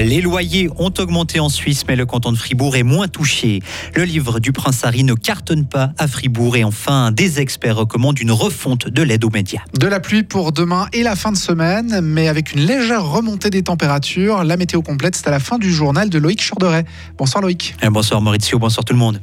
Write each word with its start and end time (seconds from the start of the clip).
Les 0.00 0.20
loyers 0.20 0.70
ont 0.78 0.92
augmenté 0.98 1.40
en 1.40 1.48
Suisse, 1.48 1.84
mais 1.88 1.96
le 1.96 2.06
canton 2.06 2.30
de 2.30 2.36
Fribourg 2.36 2.76
est 2.76 2.84
moins 2.84 3.08
touché. 3.08 3.60
Le 3.96 4.04
livre 4.04 4.38
du 4.38 4.52
prince 4.52 4.84
Harry 4.84 5.02
ne 5.02 5.14
cartonne 5.14 5.66
pas 5.66 5.90
à 5.98 6.06
Fribourg 6.06 6.56
et 6.56 6.62
enfin, 6.62 7.10
des 7.10 7.40
experts 7.40 7.76
recommandent 7.76 8.20
une 8.20 8.30
refonte 8.30 8.88
de 8.88 9.02
l'aide 9.02 9.24
aux 9.24 9.30
médias. 9.30 9.62
De 9.78 9.88
la 9.88 9.98
pluie 9.98 10.22
pour 10.22 10.52
demain 10.52 10.86
et 10.92 11.02
la 11.02 11.16
fin 11.16 11.32
de 11.32 11.36
semaine, 11.36 12.00
mais 12.00 12.28
avec 12.28 12.52
une 12.52 12.60
légère 12.60 13.04
remontée 13.04 13.50
des 13.50 13.62
températures. 13.62 14.44
La 14.44 14.56
météo 14.56 14.82
complète, 14.82 15.16
c'est 15.16 15.26
à 15.26 15.32
la 15.32 15.40
fin 15.40 15.58
du 15.58 15.72
journal 15.72 16.08
de 16.08 16.18
Loïc 16.18 16.40
Chorderet. 16.48 16.84
Bonsoir 17.18 17.42
Loïc. 17.42 17.74
Et 17.82 17.90
bonsoir 17.90 18.20
Maurizio, 18.20 18.58
bonsoir 18.58 18.84
tout 18.84 18.92
le 18.92 19.00
monde. 19.00 19.20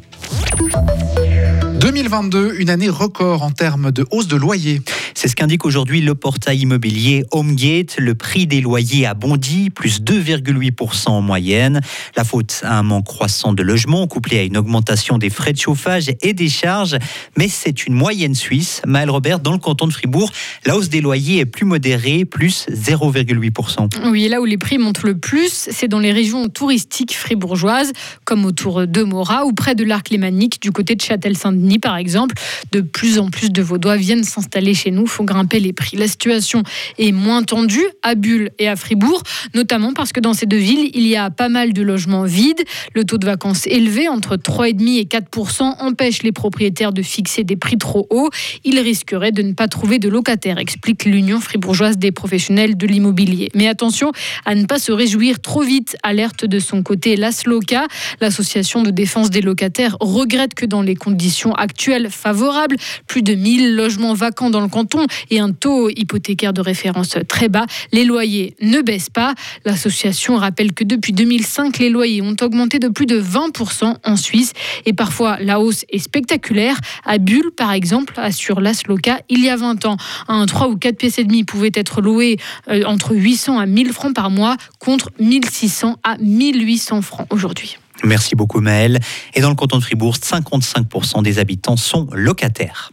2022, 1.85 2.55
une 2.57 2.71
année 2.71 2.89
record 2.89 3.43
en 3.43 3.51
termes 3.51 3.91
de 3.91 4.07
hausse 4.09 4.27
de 4.27 4.35
loyer. 4.35 4.81
C'est 5.17 5.29
ce 5.29 5.35
qu'indique 5.37 5.63
aujourd'hui 5.63 6.01
le 6.01 6.13
portail 6.13 6.59
immobilier 6.59 7.23
HomeGate. 7.31 7.95
Le 7.99 8.15
prix 8.15 8.47
des 8.47 8.59
loyers 8.59 9.05
a 9.05 9.13
bondi, 9.13 9.69
plus 9.69 10.01
2,8% 10.01 11.07
en 11.07 11.21
moyenne. 11.21 11.79
La 12.17 12.25
faute 12.25 12.59
à 12.63 12.77
un 12.77 12.83
manque 12.83 13.05
croissant 13.05 13.53
de 13.53 13.63
logements, 13.63 14.07
couplé 14.07 14.39
à 14.39 14.43
une 14.43 14.57
augmentation 14.57 15.17
des 15.17 15.29
frais 15.29 15.53
de 15.53 15.57
chauffage 15.57 16.11
et 16.21 16.33
des 16.33 16.49
charges. 16.49 16.97
Mais 17.37 17.47
c'est 17.47 17.87
une 17.87 17.93
moyenne 17.93 18.35
suisse. 18.35 18.81
Maël 18.85 19.09
Robert, 19.09 19.39
dans 19.39 19.53
le 19.53 19.57
canton 19.57 19.87
de 19.87 19.93
Fribourg, 19.93 20.29
la 20.65 20.75
hausse 20.75 20.89
des 20.89 20.99
loyers 20.99 21.39
est 21.39 21.45
plus 21.45 21.65
modérée, 21.65 22.25
plus 22.25 22.67
0,8%. 22.69 24.11
Oui, 24.11 24.27
là 24.27 24.41
où 24.41 24.45
les 24.45 24.57
prix 24.57 24.77
montent 24.77 25.03
le 25.03 25.17
plus, 25.17 25.69
c'est 25.71 25.87
dans 25.87 25.99
les 25.99 26.11
régions 26.11 26.49
touristiques 26.49 27.15
fribourgeoises, 27.15 27.93
comme 28.25 28.43
autour 28.43 28.85
de 28.85 29.03
Morat 29.03 29.45
ou 29.45 29.53
près 29.53 29.75
de 29.75 29.85
l'Arc 29.85 30.09
Lémanique, 30.09 30.61
du 30.61 30.73
côté 30.73 30.95
de 30.95 31.01
Châtel-Saint-Denis 31.01 31.79
par 31.79 31.95
exemple. 31.95 32.35
De 32.73 32.81
plus 32.81 33.17
en 33.17 33.29
plus 33.29 33.49
de 33.49 33.61
Vaudois 33.61 33.95
viennent 33.95 34.25
s'installer 34.25 34.73
chez 34.73 34.91
nous 34.91 35.04
faut 35.07 35.23
grimper 35.23 35.59
les 35.59 35.73
prix. 35.73 35.97
La 35.97 36.07
situation 36.07 36.63
est 36.97 37.11
moins 37.11 37.43
tendue 37.43 37.85
à 38.03 38.15
Bulle 38.15 38.51
et 38.59 38.67
à 38.67 38.75
Fribourg, 38.75 39.21
notamment 39.53 39.93
parce 39.93 40.11
que 40.11 40.19
dans 40.19 40.33
ces 40.33 40.45
deux 40.45 40.57
villes, 40.57 40.89
il 40.93 41.07
y 41.07 41.15
a 41.15 41.29
pas 41.29 41.49
mal 41.49 41.73
de 41.73 41.81
logements 41.81 42.23
vides. 42.23 42.63
Le 42.93 43.03
taux 43.03 43.17
de 43.17 43.25
vacances 43.25 43.67
élevé, 43.67 44.07
entre 44.07 44.35
3,5 44.35 44.99
et 44.99 45.05
4 45.05 45.25
empêche 45.79 46.23
les 46.23 46.31
propriétaires 46.31 46.93
de 46.93 47.01
fixer 47.01 47.43
des 47.43 47.55
prix 47.55 47.77
trop 47.77 48.07
hauts. 48.09 48.29
Ils 48.63 48.79
risqueraient 48.79 49.31
de 49.31 49.41
ne 49.41 49.53
pas 49.53 49.67
trouver 49.67 49.99
de 49.99 50.09
locataires, 50.09 50.57
explique 50.57 51.05
l'Union 51.05 51.39
fribourgeoise 51.39 51.97
des 51.97 52.11
professionnels 52.11 52.77
de 52.77 52.87
l'immobilier. 52.87 53.49
Mais 53.55 53.67
attention 53.67 54.11
à 54.45 54.55
ne 54.55 54.65
pas 54.65 54.79
se 54.79 54.91
réjouir 54.91 55.39
trop 55.39 55.61
vite. 55.61 55.97
Alerte 56.03 56.45
de 56.45 56.59
son 56.59 56.83
côté 56.83 57.15
l'ASLOCA, 57.15 57.87
l'association 58.21 58.83
de 58.83 58.91
défense 58.91 59.29
des 59.29 59.41
locataires, 59.41 59.97
regrette 59.99 60.53
que 60.53 60.65
dans 60.65 60.81
les 60.81 60.95
conditions 60.95 61.53
actuelles 61.53 62.09
favorables, 62.09 62.77
plus 63.07 63.21
de 63.21 63.33
1000 63.33 63.75
logements 63.75 64.13
vacants 64.13 64.49
dans 64.49 64.61
le 64.61 64.67
canton 64.67 64.94
et 65.29 65.39
un 65.39 65.51
taux 65.51 65.89
hypothécaire 65.89 66.53
de 66.53 66.61
référence 66.61 67.17
très 67.27 67.49
bas, 67.49 67.65
les 67.91 68.05
loyers 68.05 68.55
ne 68.61 68.81
baissent 68.81 69.09
pas. 69.09 69.33
L'association 69.65 70.37
rappelle 70.37 70.73
que 70.73 70.83
depuis 70.83 71.13
2005, 71.13 71.79
les 71.79 71.89
loyers 71.89 72.21
ont 72.21 72.35
augmenté 72.41 72.79
de 72.79 72.87
plus 72.87 73.05
de 73.05 73.21
20% 73.21 73.95
en 74.03 74.15
Suisse 74.15 74.53
et 74.85 74.93
parfois 74.93 75.37
la 75.39 75.59
hausse 75.59 75.85
est 75.89 75.99
spectaculaire. 75.99 76.77
À 77.05 77.17
Bulle, 77.17 77.51
par 77.55 77.71
exemple, 77.71 78.13
assure 78.17 78.61
l'Asloca, 78.61 79.19
il 79.29 79.43
y 79.43 79.49
a 79.49 79.55
20 79.55 79.85
ans, 79.85 79.97
un 80.27 80.45
3 80.45 80.69
ou 80.69 80.77
4 80.77 80.97
pièces 80.97 81.19
et 81.19 81.23
demi 81.23 81.43
pouvait 81.43 81.71
être 81.73 82.01
loué 82.01 82.37
euh, 82.69 82.83
entre 82.85 83.15
800 83.15 83.59
à 83.59 83.65
1000 83.65 83.93
francs 83.93 84.13
par 84.13 84.29
mois 84.29 84.57
contre 84.79 85.11
1600 85.19 85.97
à 86.03 86.17
1800 86.19 87.01
francs 87.01 87.27
aujourd'hui. 87.29 87.77
Merci 88.03 88.35
beaucoup 88.35 88.61
Maëlle. 88.61 88.99
Et 89.33 89.41
dans 89.41 89.49
le 89.49 89.55
canton 89.55 89.77
de 89.77 89.83
Fribourg, 89.83 90.15
55% 90.15 91.23
des 91.23 91.39
habitants 91.39 91.77
sont 91.77 92.07
locataires. 92.11 92.91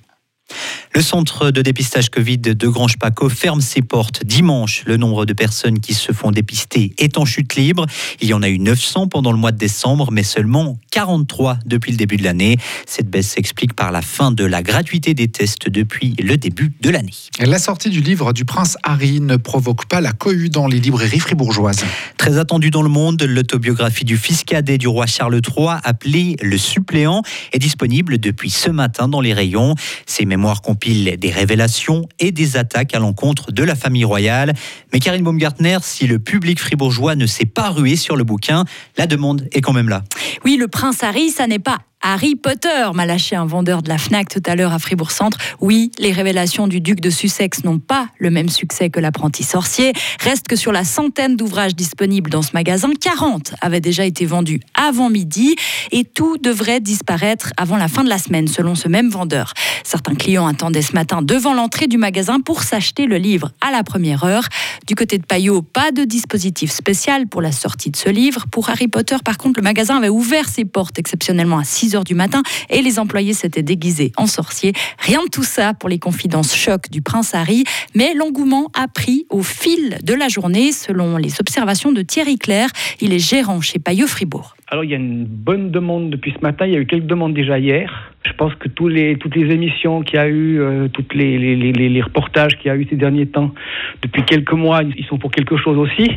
Le 0.94 1.00
centre 1.00 1.50
de 1.50 1.62
dépistage 1.62 2.10
Covid 2.10 2.36
de 2.36 2.68
Grange 2.68 2.98
Paco 2.98 3.30
ferme 3.30 3.62
ses 3.62 3.80
portes 3.80 4.26
dimanche. 4.26 4.82
Le 4.84 4.98
nombre 4.98 5.24
de 5.24 5.32
personnes 5.32 5.80
qui 5.80 5.94
se 5.94 6.12
font 6.12 6.30
dépister 6.30 6.92
est 6.98 7.16
en 7.16 7.24
chute 7.24 7.54
libre. 7.54 7.86
Il 8.20 8.28
y 8.28 8.34
en 8.34 8.42
a 8.42 8.48
eu 8.50 8.58
900 8.58 9.06
pendant 9.06 9.32
le 9.32 9.38
mois 9.38 9.52
de 9.52 9.56
décembre, 9.56 10.10
mais 10.12 10.22
seulement 10.22 10.76
43 10.90 11.56
depuis 11.64 11.92
le 11.92 11.96
début 11.96 12.18
de 12.18 12.24
l'année. 12.24 12.58
Cette 12.86 13.08
baisse 13.08 13.28
s'explique 13.28 13.72
par 13.72 13.90
la 13.90 14.02
fin 14.02 14.32
de 14.32 14.44
la 14.44 14.62
gratuité 14.62 15.14
des 15.14 15.28
tests 15.28 15.70
depuis 15.70 16.14
le 16.22 16.36
début 16.36 16.74
de 16.82 16.90
l'année. 16.90 17.14
La 17.40 17.58
sortie 17.58 17.88
du 17.88 18.02
livre 18.02 18.34
du 18.34 18.44
prince 18.44 18.76
Harry 18.82 19.20
ne 19.20 19.36
provoque 19.36 19.86
pas 19.86 20.02
la 20.02 20.12
cohue 20.12 20.50
dans 20.50 20.66
les 20.66 20.78
librairies 20.78 21.20
fribourgeoises. 21.20 21.86
Très 22.18 22.36
attendu 22.36 22.70
dans 22.70 22.82
le 22.82 22.90
monde, 22.90 23.22
l'autobiographie 23.22 24.04
du 24.04 24.18
fils 24.18 24.44
cadet 24.44 24.76
du 24.76 24.88
roi 24.88 25.06
Charles 25.06 25.40
III, 25.40 25.68
appelée 25.84 26.36
Le 26.42 26.58
suppléant, 26.58 27.22
est 27.52 27.58
disponible 27.58 28.18
depuis 28.18 28.50
ce 28.50 28.68
matin 28.68 29.08
dans 29.08 29.22
les 29.22 29.32
rayons. 29.32 29.74
Ces 30.04 30.26
mémoires 30.26 30.60
des 30.84 31.30
révélations 31.30 32.08
et 32.18 32.32
des 32.32 32.56
attaques 32.56 32.94
à 32.94 32.98
l'encontre 32.98 33.52
de 33.52 33.62
la 33.62 33.74
famille 33.74 34.04
royale. 34.04 34.54
Mais 34.92 35.00
Karine 35.00 35.22
Baumgartner, 35.22 35.78
si 35.82 36.06
le 36.06 36.18
public 36.18 36.60
fribourgeois 36.60 37.14
ne 37.14 37.26
s'est 37.26 37.46
pas 37.46 37.70
rué 37.70 37.96
sur 37.96 38.16
le 38.16 38.24
bouquin, 38.24 38.64
la 38.98 39.06
demande 39.06 39.48
est 39.52 39.60
quand 39.60 39.72
même 39.72 39.88
là. 39.88 40.02
Oui, 40.44 40.56
le 40.58 40.68
prince 40.68 41.02
Harry, 41.02 41.30
ça 41.30 41.46
n'est 41.46 41.58
pas 41.58 41.78
Harry 42.04 42.34
Potter, 42.34 42.90
m'a 42.94 43.06
lâché 43.06 43.36
un 43.36 43.46
vendeur 43.46 43.80
de 43.80 43.88
la 43.88 43.96
FNAC 43.96 44.28
tout 44.28 44.42
à 44.44 44.56
l'heure 44.56 44.72
à 44.72 44.80
Fribourg 44.80 45.12
Centre. 45.12 45.38
Oui, 45.60 45.92
les 45.98 46.10
révélations 46.10 46.66
du 46.66 46.80
duc 46.80 47.00
de 47.00 47.10
Sussex 47.10 47.62
n'ont 47.62 47.78
pas 47.78 48.08
le 48.18 48.30
même 48.30 48.48
succès 48.48 48.90
que 48.90 48.98
l'apprenti 48.98 49.44
sorcier. 49.44 49.92
Reste 50.20 50.48
que 50.48 50.56
sur 50.56 50.72
la 50.72 50.82
centaine 50.82 51.36
d'ouvrages 51.36 51.76
disponibles 51.76 52.28
dans 52.28 52.42
ce 52.42 52.50
magasin, 52.54 52.90
40 53.00 53.54
avaient 53.60 53.80
déjà 53.80 54.04
été 54.04 54.26
vendus 54.26 54.60
avant 54.74 55.10
midi 55.10 55.54
et 55.92 56.04
tout 56.04 56.38
devrait 56.38 56.80
disparaître 56.80 57.52
avant 57.56 57.76
la 57.76 57.86
fin 57.86 58.02
de 58.02 58.08
la 58.08 58.18
semaine, 58.18 58.48
selon 58.48 58.74
ce 58.74 58.88
même 58.88 59.08
vendeur. 59.08 59.54
Certains 59.84 60.16
clients 60.16 60.48
attendaient 60.48 60.82
ce 60.82 60.94
matin 60.94 61.22
devant 61.22 61.54
l'entrée 61.54 61.86
du 61.86 61.98
magasin 61.98 62.40
pour 62.40 62.64
s'acheter 62.64 63.06
le 63.06 63.16
livre 63.16 63.52
à 63.60 63.70
la 63.70 63.84
première 63.84 64.24
heure. 64.24 64.48
Du 64.88 64.96
côté 64.96 65.18
de 65.18 65.24
Payot, 65.24 65.62
pas 65.62 65.92
de 65.92 66.02
dispositif 66.02 66.72
spécial 66.72 67.28
pour 67.28 67.42
la 67.42 67.52
sortie 67.52 67.90
de 67.90 67.96
ce 67.96 68.08
livre. 68.08 68.46
Pour 68.50 68.70
Harry 68.70 68.88
Potter, 68.88 69.16
par 69.24 69.38
contre, 69.38 69.60
le 69.60 69.64
magasin 69.64 69.98
avait 69.98 70.08
ouvert 70.08 70.48
ses 70.48 70.64
portes 70.64 70.98
exceptionnellement 70.98 71.58
à 71.58 71.64
6 71.64 71.91
heures 71.96 72.04
du 72.04 72.14
matin 72.14 72.42
et 72.70 72.82
les 72.82 72.98
employés 72.98 73.32
s'étaient 73.32 73.62
déguisés 73.62 74.12
en 74.16 74.26
sorciers. 74.26 74.72
Rien 74.98 75.22
de 75.24 75.28
tout 75.28 75.44
ça 75.44 75.74
pour 75.74 75.88
les 75.88 75.98
confidences 75.98 76.54
choc 76.54 76.90
du 76.90 77.02
prince 77.02 77.34
Harry, 77.34 77.64
mais 77.94 78.14
l'engouement 78.14 78.70
a 78.74 78.88
pris 78.88 79.26
au 79.30 79.42
fil 79.42 79.98
de 80.02 80.14
la 80.14 80.28
journée 80.28 80.72
selon 80.72 81.16
les 81.16 81.40
observations 81.40 81.92
de 81.92 82.02
Thierry 82.02 82.38
Claire. 82.38 82.68
Il 83.00 83.12
est 83.12 83.18
gérant 83.18 83.60
chez 83.60 83.78
Payot 83.78 84.06
Fribourg. 84.06 84.54
Alors 84.68 84.84
il 84.84 84.90
y 84.90 84.94
a 84.94 84.96
une 84.96 85.26
bonne 85.26 85.70
demande 85.70 86.08
depuis 86.08 86.32
ce 86.34 86.40
matin, 86.40 86.64
il 86.66 86.72
y 86.72 86.76
a 86.76 86.80
eu 86.80 86.86
quelques 86.86 87.06
demandes 87.06 87.34
déjà 87.34 87.58
hier. 87.58 88.12
Je 88.24 88.32
pense 88.32 88.54
que 88.54 88.68
tous 88.68 88.88
les, 88.88 89.18
toutes 89.18 89.34
les 89.34 89.52
émissions 89.52 90.02
qu'il 90.02 90.16
y 90.16 90.18
a 90.18 90.28
eu, 90.28 90.60
euh, 90.60 90.88
les, 91.12 91.38
les, 91.38 91.72
les 91.72 92.02
reportages 92.02 92.56
qu'il 92.56 92.68
y 92.68 92.70
a 92.70 92.76
eu 92.76 92.86
ces 92.88 92.96
derniers 92.96 93.26
temps, 93.26 93.52
depuis 94.00 94.22
quelques 94.24 94.52
mois, 94.52 94.82
ils 94.82 95.04
sont 95.06 95.18
pour 95.18 95.30
quelque 95.30 95.56
chose 95.56 95.76
aussi. 95.76 96.10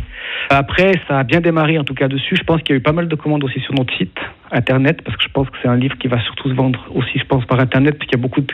Après, 0.49 0.93
ça 1.07 1.19
a 1.19 1.23
bien 1.23 1.41
démarré 1.41 1.77
en 1.77 1.83
tout 1.83 1.95
cas 1.95 2.07
dessus. 2.07 2.35
Je 2.37 2.43
pense 2.43 2.61
qu'il 2.61 2.69
y 2.69 2.73
a 2.73 2.77
eu 2.77 2.81
pas 2.81 2.93
mal 2.93 3.07
de 3.09 3.15
commandes 3.15 3.43
aussi 3.43 3.59
sur 3.59 3.73
notre 3.73 3.93
site 3.97 4.17
internet, 4.55 5.01
parce 5.03 5.17
que 5.17 5.23
je 5.23 5.29
pense 5.29 5.49
que 5.49 5.57
c'est 5.61 5.67
un 5.67 5.75
livre 5.75 5.97
qui 5.97 6.07
va 6.07 6.19
surtout 6.21 6.49
se 6.49 6.53
vendre 6.53 6.85
aussi, 6.93 7.19
je 7.19 7.25
pense, 7.25 7.45
par 7.45 7.59
internet, 7.59 7.97
parce 7.97 8.09
qu'il 8.09 8.17
y 8.17 8.21
a 8.21 8.23
beaucoup 8.23 8.41
de... 8.41 8.47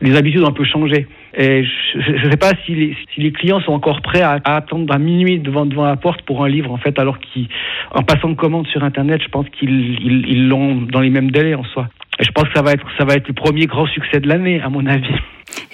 Les 0.00 0.16
habitudes 0.16 0.42
ont 0.42 0.48
un 0.48 0.52
peu 0.52 0.64
changé. 0.64 1.06
Et 1.34 1.64
je 1.64 2.26
ne 2.26 2.30
sais 2.30 2.36
pas 2.36 2.52
si 2.64 2.74
les, 2.74 2.96
si 3.14 3.20
les 3.20 3.32
clients 3.32 3.60
sont 3.60 3.72
encore 3.72 4.02
prêts 4.02 4.22
à, 4.22 4.38
à, 4.44 4.56
attendre 4.56 4.92
à 4.92 4.98
minuit 4.98 5.38
devant, 5.38 5.66
devant 5.66 5.86
la 5.86 5.96
porte 5.96 6.22
pour 6.22 6.44
un 6.44 6.48
livre, 6.48 6.70
en 6.72 6.78
fait, 6.78 6.98
alors 6.98 7.18
qu'en 7.18 8.02
passant 8.02 8.28
de 8.28 8.34
commande 8.34 8.66
sur 8.68 8.84
internet, 8.84 9.20
je 9.22 9.28
pense 9.28 9.48
qu'ils 9.50 10.48
l'ont 10.48 10.82
dans 10.82 11.00
les 11.00 11.10
mêmes 11.10 11.30
délais 11.30 11.54
en 11.54 11.64
soi. 11.64 11.88
Et 12.20 12.24
je 12.24 12.30
pense 12.32 12.44
que 12.44 12.54
ça 12.54 12.62
va 12.62 12.72
être, 12.72 12.86
ça 12.98 13.04
va 13.04 13.14
être 13.14 13.28
le 13.28 13.34
premier 13.34 13.66
grand 13.66 13.86
succès 13.86 14.20
de 14.20 14.28
l'année, 14.28 14.60
à 14.60 14.68
mon 14.68 14.86
avis. 14.86 15.14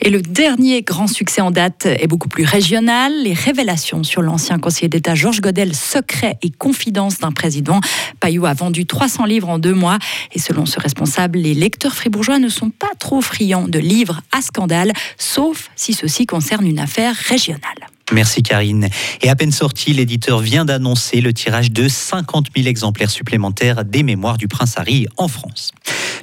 Et 0.01 0.11
le 0.11 0.23
dernier 0.23 0.83
grand 0.83 1.07
succès 1.07 1.41
en 1.41 1.51
date 1.51 1.87
est 1.87 2.07
beaucoup 2.07 2.29
plus 2.29 2.45
régional. 2.45 3.13
Les 3.23 3.33
révélations 3.33 4.05
sur 4.05 4.23
l'ancien 4.23 4.59
conseiller 4.59 4.89
d'État 4.89 5.15
Georges 5.15 5.41
Godel, 5.41 5.75
secret 5.75 6.39
et 6.43 6.51
confidence 6.51 7.19
d'un 7.19 7.33
président. 7.33 7.81
Payot 8.21 8.47
a 8.47 8.55
vendu 8.55 8.87
300 8.87 9.25
livres 9.25 9.49
en 9.49 9.59
deux 9.59 9.75
mois. 9.75 9.99
Et 10.33 10.39
selon 10.39 10.67
ce 10.67 10.81
responsable, 10.81 11.39
les 11.39 11.55
lecteurs 11.55 11.95
fribourgeois 11.95 12.39
ne 12.39 12.49
sont 12.49 12.71
pas 12.71 12.93
trop 12.99 13.21
friands 13.21 13.69
de 13.69 13.79
livres 13.79 14.21
à 14.33 14.41
scandale, 14.41 14.93
sauf 15.17 15.71
si 15.77 15.93
ceci 15.93 16.27
concerne 16.27 16.67
une 16.67 16.79
affaire 16.79 17.15
régionale. 17.15 17.89
Merci 18.13 18.43
Karine. 18.43 18.89
Et 19.21 19.29
à 19.29 19.37
peine 19.37 19.53
sorti, 19.53 19.93
l'éditeur 19.93 20.39
vient 20.41 20.65
d'annoncer 20.65 21.21
le 21.21 21.33
tirage 21.35 21.71
de 21.71 21.89
50 21.89 22.47
000 22.57 22.69
exemplaires 22.69 23.11
supplémentaires 23.11 23.85
des 23.85 24.03
Mémoires 24.03 24.39
du 24.39 24.49
Prince 24.49 24.75
Harry 24.79 25.07
en 25.17 25.29
France. 25.29 25.73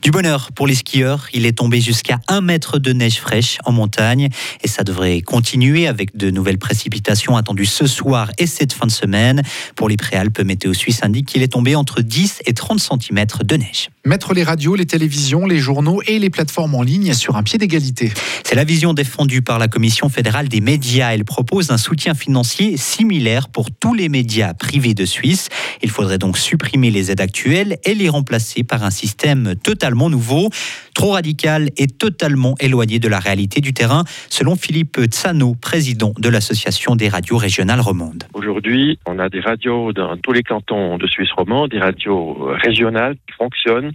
Du 0.06 0.12
bonheur 0.12 0.52
pour 0.52 0.68
les 0.68 0.76
skieurs, 0.76 1.26
il 1.34 1.48
est 1.48 1.58
tombé 1.58 1.82
jusqu'à 1.82 2.20
un 2.28 2.40
mètre 2.40 2.78
de 2.78 2.94
neige 2.94 3.18
fraîche 3.18 3.58
en 3.66 3.72
montagne 3.72 4.30
et 4.64 4.68
ça 4.68 4.84
devrait 4.84 5.22
continuer 5.22 5.88
avec 5.88 6.16
de 6.16 6.30
nouvelles 6.30 6.60
précipitations 6.60 7.38
attendues 7.38 7.66
ce 7.66 7.88
soir 7.88 8.30
et 8.38 8.46
cette 8.46 8.72
fin 8.72 8.86
de 8.86 8.92
semaine. 8.92 9.42
Pour 9.76 9.90
les 9.90 9.98
Préalpes, 9.98 10.42
Météo 10.42 10.76
Suisse 10.76 11.00
indique 11.02 11.26
qu'il 11.26 11.42
est 11.42 11.54
tombé 11.54 11.74
entre 11.74 12.02
10 12.02 12.44
et 12.46 12.54
30 12.54 12.80
cm 12.80 13.26
de 13.44 13.56
neige. 13.56 13.90
Mettre 14.08 14.36
les 14.36 14.44
radios, 14.44 14.76
les 14.76 14.86
télévisions, 14.86 15.48
les 15.48 15.58
journaux 15.58 16.00
et 16.06 16.20
les 16.20 16.30
plateformes 16.30 16.76
en 16.76 16.84
ligne 16.84 17.14
sur 17.14 17.38
un 17.38 17.42
pied 17.42 17.58
d'égalité. 17.58 18.14
C'est 18.44 18.54
la 18.54 18.64
vision 18.64 18.94
défendue 18.94 19.42
par 19.42 19.58
la 19.58 19.68
Commission 19.68 20.10
fédérale 20.10 20.48
des 20.48 20.62
médias. 20.62 21.12
Elle 21.12 21.26
propose 21.26 21.72
un 21.72 21.78
soutien 21.78 22.14
financier 22.14 22.78
similaire 22.78 23.50
pour 23.50 23.72
tous 23.72 23.96
les 23.96 24.08
médias 24.08 24.54
privés 24.54 24.94
de 24.94 25.06
Suisse. 25.06 25.50
Il 25.82 25.90
faudrait 25.90 26.20
donc 26.20 26.38
supprimer 26.38 26.92
les 26.92 27.10
aides 27.10 27.20
actuelles 27.20 27.78
et 27.84 27.96
les 27.96 28.08
remplacer 28.08 28.64
par 28.64 28.84
un 28.84 28.92
système 28.92 29.56
totalement 29.56 30.12
nouveau, 30.12 30.52
trop 30.94 31.14
radical 31.14 31.72
et 31.76 31.88
totalement 31.88 32.54
éloigné 32.60 33.00
de 33.00 33.08
la 33.08 33.18
réalité 33.18 33.60
du 33.60 33.74
terrain, 33.74 34.04
selon 34.30 34.56
Philippe 34.56 35.00
Tsano, 35.06 35.56
président 35.56 36.14
de 36.20 36.30
l'Association 36.30 36.96
des 36.96 37.10
radios 37.10 37.38
régionales 37.38 37.82
romandes. 37.82 38.26
Aujourd'hui, 38.34 39.00
on 39.08 39.18
a 39.18 39.30
des 39.30 39.40
radios 39.40 39.94
dans 39.94 40.16
tous 40.18 40.32
les 40.32 40.44
cantons 40.44 41.00
de 41.00 41.08
Suisse 41.08 41.32
romande, 41.36 41.72
des 41.72 41.80
radios 41.80 42.38
régionales 42.64 43.16
qui 43.16 43.34
fonctionnent. 43.36 43.94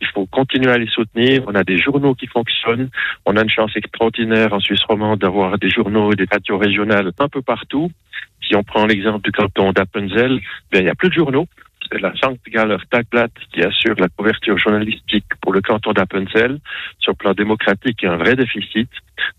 Il 0.00 0.06
faut 0.08 0.26
continuer 0.26 0.70
à 0.70 0.78
les 0.78 0.88
soutenir. 0.88 1.42
On 1.46 1.54
a 1.54 1.64
des 1.64 1.78
journaux 1.78 2.14
qui 2.14 2.26
fonctionnent. 2.26 2.90
On 3.24 3.36
a 3.36 3.42
une 3.42 3.50
chance 3.50 3.74
extraordinaire 3.76 4.52
en 4.52 4.60
Suisse 4.60 4.82
romande 4.82 5.20
d'avoir 5.20 5.58
des 5.58 5.70
journaux 5.70 6.12
et 6.12 6.16
des 6.16 6.26
radios 6.30 6.58
régionales 6.58 7.12
un 7.18 7.28
peu 7.28 7.40
partout. 7.40 7.90
Si 8.46 8.54
on 8.54 8.62
prend 8.62 8.86
l'exemple 8.86 9.22
du 9.22 9.32
canton 9.32 9.72
d'Appenzell, 9.72 10.40
ben, 10.70 10.80
il 10.80 10.84
n'y 10.84 10.90
a 10.90 10.94
plus 10.94 11.08
de 11.08 11.14
journaux. 11.14 11.46
C'est 11.90 12.00
la 12.00 12.12
Sanktgaler 12.16 12.78
Tagblatt 12.90 13.30
qui 13.52 13.62
assure 13.62 13.94
la 13.98 14.08
couverture 14.08 14.58
journalistique 14.58 15.26
pour 15.40 15.52
le 15.52 15.60
canton 15.62 15.92
d'Appenzell. 15.92 16.58
Sur 16.98 17.12
le 17.12 17.16
plan 17.16 17.32
démocratique, 17.32 17.98
il 18.02 18.06
y 18.06 18.08
a 18.08 18.12
un 18.12 18.16
vrai 18.16 18.34
déficit. 18.34 18.90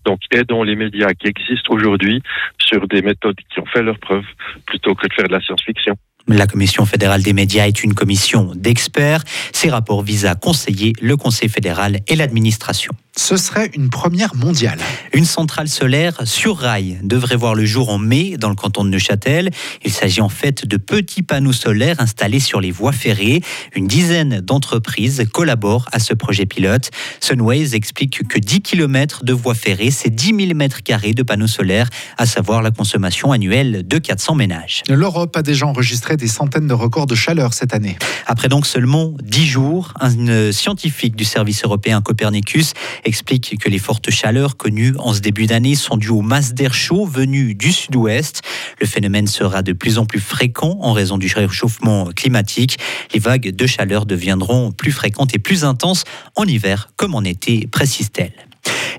Donc, 0.04 0.20
aidons 0.32 0.62
les 0.62 0.74
médias 0.74 1.12
qui 1.12 1.28
existent 1.28 1.74
aujourd'hui 1.74 2.22
sur 2.58 2.88
des 2.88 3.02
méthodes 3.02 3.38
qui 3.52 3.60
ont 3.60 3.66
fait 3.66 3.82
leurs 3.82 3.98
preuves 3.98 4.26
plutôt 4.66 4.94
que 4.94 5.06
de 5.06 5.12
faire 5.12 5.28
de 5.28 5.32
la 5.32 5.40
science-fiction. 5.40 5.96
La 6.28 6.46
Commission 6.46 6.84
fédérale 6.84 7.22
des 7.22 7.32
médias 7.32 7.66
est 7.66 7.82
une 7.82 7.94
commission 7.94 8.52
d'experts. 8.54 9.24
Ces 9.52 9.70
rapports 9.70 10.02
visent 10.02 10.26
à 10.26 10.34
conseiller 10.34 10.92
le 11.00 11.16
Conseil 11.16 11.48
fédéral 11.48 12.00
et 12.06 12.16
l'administration. 12.16 12.92
Ce 13.16 13.36
serait 13.36 13.70
une 13.74 13.90
première 13.90 14.36
mondiale. 14.36 14.78
Une 15.12 15.24
centrale 15.24 15.68
solaire 15.68 16.20
sur 16.24 16.56
rail 16.56 16.98
devrait 17.02 17.34
voir 17.34 17.56
le 17.56 17.64
jour 17.64 17.88
en 17.88 17.98
mai 17.98 18.36
dans 18.38 18.48
le 18.48 18.54
canton 18.54 18.84
de 18.84 18.90
Neuchâtel. 18.90 19.50
Il 19.84 19.90
s'agit 19.90 20.20
en 20.20 20.28
fait 20.28 20.66
de 20.66 20.76
petits 20.76 21.22
panneaux 21.22 21.52
solaires 21.52 21.96
installés 21.98 22.38
sur 22.38 22.60
les 22.60 22.70
voies 22.70 22.92
ferrées. 22.92 23.42
Une 23.74 23.88
dizaine 23.88 24.40
d'entreprises 24.40 25.26
collaborent 25.32 25.88
à 25.90 25.98
ce 25.98 26.14
projet 26.14 26.46
pilote. 26.46 26.90
Sunways 27.20 27.74
explique 27.74 28.22
que 28.28 28.38
10 28.38 28.60
km 28.60 29.24
de 29.24 29.32
voies 29.32 29.54
ferrées, 29.54 29.90
c'est 29.90 30.10
10 30.10 30.36
000 30.46 30.54
mètres 30.54 30.84
carrés 30.84 31.12
de 31.12 31.24
panneaux 31.24 31.48
solaires, 31.48 31.88
à 32.18 32.26
savoir 32.26 32.62
la 32.62 32.70
consommation 32.70 33.32
annuelle 33.32 33.86
de 33.88 33.98
400 33.98 34.36
ménages. 34.36 34.84
L'Europe 34.88 35.36
a 35.36 35.42
déjà 35.42 35.66
enregistré 35.66 36.16
des 36.18 36.28
centaines 36.28 36.66
de 36.66 36.74
records 36.74 37.06
de 37.06 37.14
chaleur 37.14 37.54
cette 37.54 37.72
année. 37.72 37.96
Après 38.26 38.48
donc 38.48 38.66
seulement 38.66 39.14
10 39.22 39.46
jours, 39.46 39.94
un 40.00 40.52
scientifique 40.52 41.16
du 41.16 41.24
service 41.24 41.64
européen 41.64 42.02
Copernicus 42.02 42.74
explique 43.04 43.56
que 43.58 43.70
les 43.70 43.78
fortes 43.78 44.10
chaleurs 44.10 44.56
connues 44.56 44.94
en 44.98 45.14
ce 45.14 45.20
début 45.20 45.46
d'année 45.46 45.74
sont 45.74 45.96
dues 45.96 46.10
aux 46.10 46.20
masses 46.20 46.52
d'air 46.52 46.74
chaud 46.74 47.06
venues 47.06 47.54
du 47.54 47.72
sud-ouest. 47.72 48.42
Le 48.80 48.86
phénomène 48.86 49.26
sera 49.26 49.62
de 49.62 49.72
plus 49.72 49.98
en 49.98 50.04
plus 50.04 50.20
fréquent 50.20 50.78
en 50.80 50.92
raison 50.92 51.16
du 51.16 51.32
réchauffement 51.34 52.10
climatique. 52.14 52.78
Les 53.14 53.20
vagues 53.20 53.54
de 53.54 53.66
chaleur 53.66 54.04
deviendront 54.04 54.72
plus 54.72 54.92
fréquentes 54.92 55.34
et 55.34 55.38
plus 55.38 55.64
intenses 55.64 56.04
en 56.36 56.44
hiver 56.44 56.90
comme 56.96 57.14
en 57.14 57.22
été, 57.22 57.66
précise-t-elle. 57.66 58.47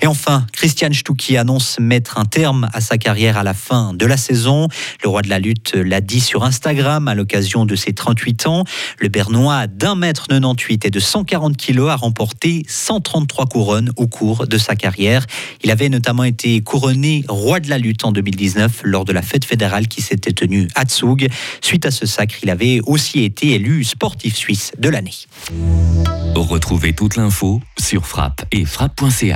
Et 0.02 0.08
enfin, 0.08 0.46
Christian 0.54 0.90
Stucki 0.94 1.38
annonce 1.38 1.78
mettre 1.80 2.18
un 2.18 2.26
terme 2.26 2.70
à 2.74 2.82
sa 2.82 2.98
carrière 2.98 3.38
à 3.38 3.44
la 3.44 3.54
fin 3.54 3.94
de 3.94 4.06
la 4.06 4.18
saison. 4.18 4.68
Le 5.04 5.10
roi 5.10 5.22
de 5.22 5.30
la 5.30 5.40
lutte 5.40 5.74
l'a 5.76 6.02
dit 6.02 6.22
sur 6.22 6.44
Instagram 6.44 7.08
à 7.08 7.16
l'occasion 7.16 7.66
de 7.66 7.76
ses 7.76 7.94
38 7.94 8.48
ans. 8.48 8.64
Le 9.00 9.10
Bernois 9.10 9.68
d'un 9.68 9.96
mètre 9.96 10.28
98 10.28 10.86
et 10.86 10.90
de 10.90 11.00
140 11.00 11.58
kilos 11.58 11.90
a 11.90 11.96
remporté 11.96 12.64
133 12.68 13.48
couronnes 13.48 13.92
au 13.98 14.08
cours 14.08 14.48
de 14.48 14.58
sa 14.58 14.76
carrière. 14.76 15.26
Il 15.64 15.72
avait 15.72 15.90
notamment 15.90 16.24
été 16.24 16.62
couronné 16.62 17.24
roi 17.28 17.60
de 17.60 17.70
la 17.70 17.78
lutte 17.78 18.06
en 18.06 18.12
2019 18.12 18.82
lors 18.84 19.06
de 19.06 19.12
la 19.12 19.22
fête 19.22 19.46
fédérale 19.46 19.88
qui 19.88 20.02
s'était 20.02 20.34
tenue 20.34 20.68
à 20.76 20.86
Zug. 20.88 21.28
Suite 21.62 21.86
à 21.86 21.92
ce 21.92 22.06
sacre, 22.06 22.36
il 22.42 22.50
avait 22.50 22.80
aussi 22.86 23.24
été 23.24 23.52
élu 23.52 23.84
sportif 23.84 24.36
suisse 24.36 24.72
de 24.78 24.90
l'année. 24.90 25.16
Retrouvez 26.36 26.94
toute 26.94 27.18
l'info 27.18 27.62
sur 27.78 28.08
frappe 28.08 28.46
et 28.52 28.66
frappe.ch. 28.66 29.28